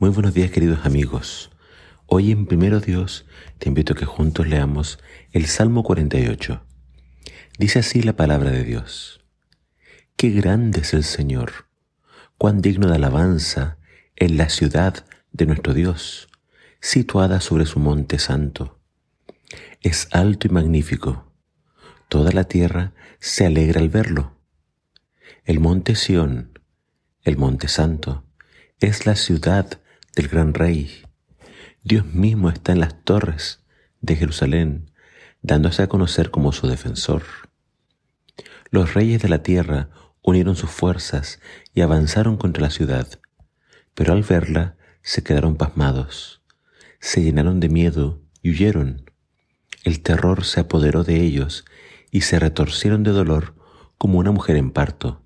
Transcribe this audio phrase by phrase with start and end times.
[0.00, 1.50] Muy buenos días queridos amigos.
[2.06, 3.26] Hoy en Primero Dios
[3.58, 4.98] te invito a que juntos leamos
[5.32, 6.64] el Salmo 48.
[7.58, 9.20] Dice así la palabra de Dios.
[10.16, 11.66] Qué grande es el Señor,
[12.38, 13.76] cuán digno de alabanza
[14.16, 16.28] en la ciudad de nuestro Dios,
[16.80, 18.80] situada sobre su monte santo.
[19.82, 21.30] Es alto y magnífico.
[22.08, 24.34] Toda la tierra se alegra al verlo.
[25.44, 26.58] El monte Sión,
[27.22, 28.24] el monte santo,
[28.78, 29.78] es la ciudad
[30.14, 31.02] del gran rey.
[31.82, 33.64] Dios mismo está en las torres
[34.00, 34.90] de Jerusalén,
[35.42, 37.22] dándose a conocer como su defensor.
[38.70, 39.90] Los reyes de la tierra
[40.22, 41.40] unieron sus fuerzas
[41.74, 43.08] y avanzaron contra la ciudad,
[43.94, 46.42] pero al verla se quedaron pasmados,
[46.98, 49.10] se llenaron de miedo y huyeron.
[49.84, 51.64] El terror se apoderó de ellos
[52.10, 53.54] y se retorcieron de dolor
[53.96, 55.24] como una mujer en parto.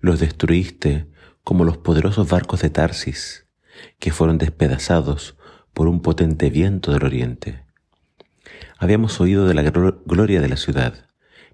[0.00, 1.10] Los destruiste
[1.44, 3.49] como los poderosos barcos de Tarsis
[3.98, 5.36] que fueron despedazados
[5.72, 7.64] por un potente viento del oriente.
[8.78, 11.08] Habíamos oído de la gloria de la ciudad,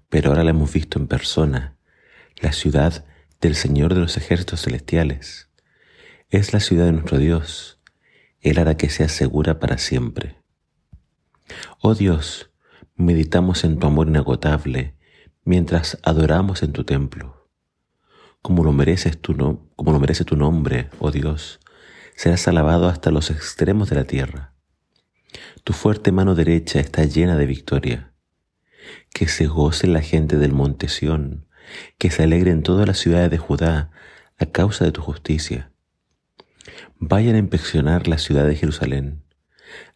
[0.09, 1.75] pero ahora la hemos visto en persona,
[2.39, 3.05] la ciudad
[3.41, 5.49] del Señor de los ejércitos celestiales.
[6.29, 7.79] Es la ciudad de nuestro Dios,
[8.41, 10.37] Él hará que sea segura para siempre.
[11.81, 12.51] Oh Dios,
[12.95, 14.95] meditamos en tu amor inagotable
[15.43, 17.47] mientras adoramos en tu templo.
[18.41, 19.35] Como lo, mereces tu
[19.75, 21.59] como lo merece tu nombre, oh Dios,
[22.17, 24.51] serás alabado hasta los extremos de la tierra.
[25.63, 28.11] Tu fuerte mano derecha está llena de victoria.
[29.13, 31.45] Que se goce la gente del monte Sión,
[31.99, 33.91] que se alegre en todas las ciudades de Judá
[34.39, 35.71] a causa de tu justicia.
[36.97, 39.23] Vayan a inspeccionar la ciudad de Jerusalén,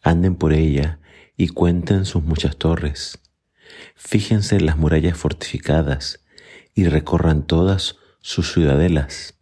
[0.00, 1.00] anden por ella
[1.36, 3.18] y cuenten sus muchas torres.
[3.96, 6.24] Fíjense en las murallas fortificadas
[6.72, 9.40] y recorran todas sus ciudadelas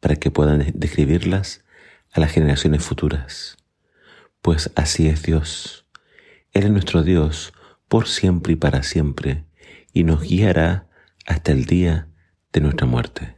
[0.00, 1.62] para que puedan describirlas
[2.12, 3.56] a las generaciones futuras.
[4.40, 5.86] Pues así es Dios.
[6.52, 7.52] Él es nuestro Dios
[7.88, 9.44] por siempre y para siempre,
[9.92, 10.88] y nos guiará
[11.26, 12.08] hasta el día
[12.52, 13.36] de nuestra muerte.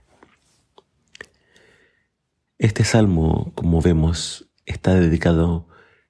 [2.59, 5.69] Este salmo, como vemos, está dedicado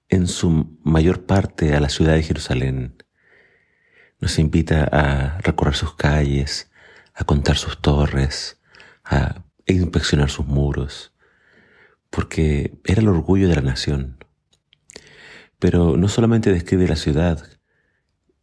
[0.09, 3.03] en su mayor parte a la ciudad de Jerusalén.
[4.21, 6.71] Nos invita a recorrer sus calles,
[7.15, 8.61] a contar sus torres,
[9.05, 11.14] a inspeccionar sus muros,
[12.15, 14.25] porque era el orgullo de la nación.
[15.59, 17.45] Pero no solamente describe la ciudad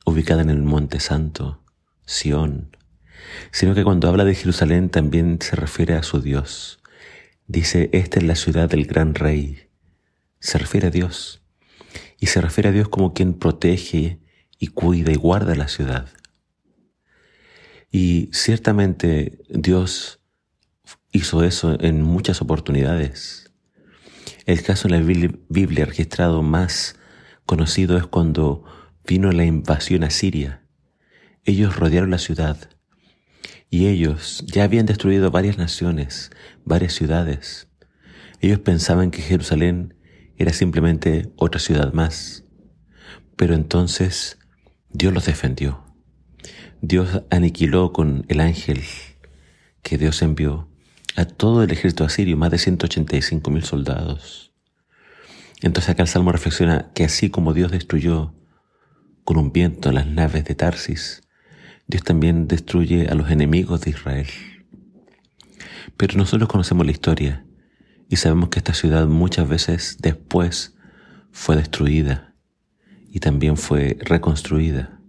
[0.06, 1.64] ubicada en el Monte Santo,
[2.06, 2.76] Sión,
[3.52, 6.82] sino que cuando habla de Jerusalén también se refiere a su Dios.
[7.48, 9.70] Dice, esta es la ciudad del gran rey.
[10.40, 11.42] Se refiere a Dios.
[12.20, 14.20] Y se refiere a Dios como quien protege
[14.60, 16.10] y cuida y guarda la ciudad.
[17.90, 20.20] Y ciertamente Dios
[21.14, 23.41] hizo eso en muchas oportunidades.
[24.46, 26.96] El caso en la Biblia registrado más
[27.46, 28.64] conocido es cuando
[29.06, 30.66] vino la invasión a Siria.
[31.44, 32.58] Ellos rodearon la ciudad
[33.70, 36.32] y ellos ya habían destruido varias naciones,
[36.66, 37.68] varias ciudades.
[38.40, 39.96] Ellos pensaban que Jerusalén
[40.38, 42.44] era simplemente otra ciudad más.
[43.36, 44.40] Pero entonces
[44.90, 45.86] Dios los defendió.
[46.82, 48.82] Dios aniquiló con el ángel
[49.84, 50.71] que Dios envió
[51.16, 54.52] a todo el ejército asirio, más de 185 mil soldados.
[55.62, 58.34] Entonces acá el Salmo reflexiona que así como Dios destruyó
[59.24, 61.22] con un viento las naves de Tarsis,
[61.88, 64.28] Dios también destruye a los enemigos de Israel.
[65.98, 67.46] Pero nosotros conocemos la historia
[68.10, 70.76] y sabemos que esta ciudad muchas veces después
[71.32, 72.34] fue destruida
[73.12, 75.00] y también fue reconstruida.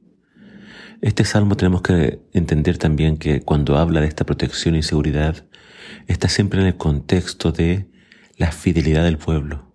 [1.01, 5.47] Este salmo tenemos que entender también que cuando habla de esta protección y seguridad,
[6.07, 7.91] está siempre en el contexto de
[8.37, 9.73] la fidelidad del pueblo.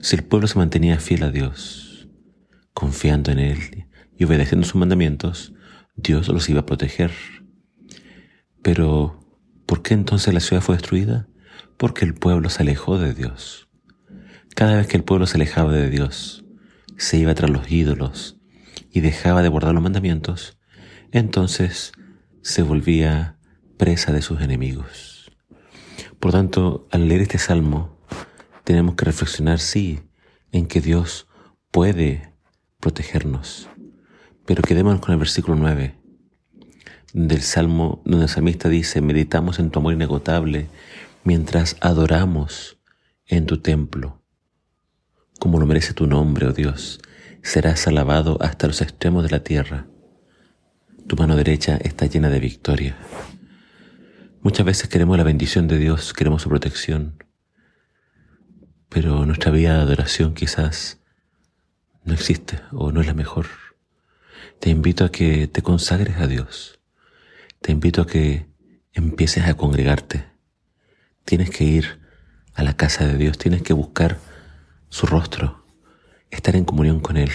[0.00, 2.08] Si el pueblo se mantenía fiel a Dios,
[2.74, 3.86] confiando en Él
[4.16, 5.52] y obedeciendo sus mandamientos,
[5.96, 7.10] Dios los iba a proteger.
[8.62, 9.20] Pero,
[9.66, 11.28] ¿por qué entonces la ciudad fue destruida?
[11.76, 13.68] Porque el pueblo se alejó de Dios.
[14.54, 16.44] Cada vez que el pueblo se alejaba de Dios,
[16.96, 18.38] se iba tras los ídolos
[18.90, 20.58] y dejaba de guardar los mandamientos,
[21.12, 21.92] entonces
[22.42, 23.38] se volvía
[23.80, 25.32] presa de sus enemigos.
[26.18, 27.96] Por tanto, al leer este salmo,
[28.62, 30.00] tenemos que reflexionar, sí,
[30.52, 31.28] en que Dios
[31.70, 32.34] puede
[32.78, 33.70] protegernos.
[34.44, 35.94] Pero quedémonos con el versículo 9
[37.14, 40.68] del salmo, donde el salmista dice, meditamos en tu amor inagotable
[41.24, 42.78] mientras adoramos
[43.26, 44.22] en tu templo.
[45.38, 47.00] Como lo merece tu nombre, oh Dios,
[47.42, 49.86] serás alabado hasta los extremos de la tierra.
[51.06, 52.98] Tu mano derecha está llena de victoria.
[54.42, 57.22] Muchas veces queremos la bendición de Dios, queremos su protección,
[58.88, 60.98] pero nuestra vida de adoración quizás
[62.04, 63.48] no existe o no es la mejor.
[64.58, 66.80] Te invito a que te consagres a Dios.
[67.60, 68.46] Te invito a que
[68.94, 70.24] empieces a congregarte.
[71.26, 72.00] Tienes que ir
[72.54, 74.16] a la casa de Dios, tienes que buscar
[74.88, 75.66] su rostro,
[76.30, 77.30] estar en comunión con Él.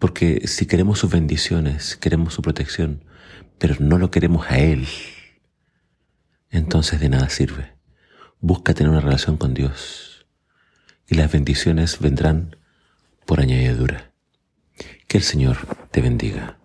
[0.00, 3.04] Porque si queremos sus bendiciones, queremos su protección,
[3.58, 4.86] pero no lo queremos a Él,
[6.50, 7.74] entonces de nada sirve.
[8.40, 10.26] Busca tener una relación con Dios
[11.08, 12.56] y las bendiciones vendrán
[13.26, 14.12] por añadidura.
[15.08, 15.58] Que el Señor
[15.90, 16.58] te bendiga.